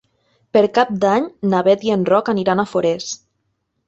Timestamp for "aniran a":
2.33-2.65